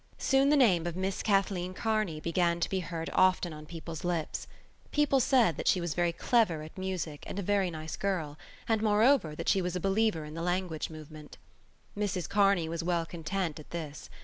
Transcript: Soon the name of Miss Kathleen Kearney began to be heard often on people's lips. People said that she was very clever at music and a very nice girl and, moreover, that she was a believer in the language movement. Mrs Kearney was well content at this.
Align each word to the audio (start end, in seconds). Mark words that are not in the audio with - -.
Soon 0.17 0.49
the 0.49 0.57
name 0.57 0.87
of 0.87 0.95
Miss 0.95 1.21
Kathleen 1.21 1.75
Kearney 1.75 2.19
began 2.19 2.59
to 2.59 2.69
be 2.71 2.79
heard 2.79 3.11
often 3.13 3.53
on 3.53 3.67
people's 3.67 4.03
lips. 4.03 4.47
People 4.89 5.19
said 5.19 5.57
that 5.57 5.67
she 5.67 5.79
was 5.79 5.93
very 5.93 6.11
clever 6.11 6.63
at 6.63 6.75
music 6.75 7.23
and 7.27 7.37
a 7.37 7.43
very 7.43 7.69
nice 7.69 7.95
girl 7.95 8.35
and, 8.67 8.81
moreover, 8.81 9.35
that 9.35 9.47
she 9.47 9.61
was 9.61 9.75
a 9.75 9.79
believer 9.79 10.25
in 10.25 10.33
the 10.33 10.41
language 10.41 10.89
movement. 10.89 11.37
Mrs 11.95 12.27
Kearney 12.27 12.67
was 12.67 12.83
well 12.83 13.05
content 13.05 13.59
at 13.59 13.69
this. 13.69 14.09